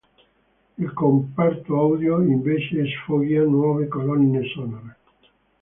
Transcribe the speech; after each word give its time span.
Il 0.79 0.93
comparto 0.93 1.77
audio, 1.77 2.23
invece, 2.23 2.87
sfoggia 2.87 3.43
nuove 3.43 3.87
colonne 3.87 4.47
sonore. 4.51 4.97